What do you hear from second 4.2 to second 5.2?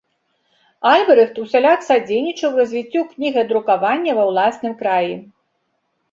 ва ўласным краі.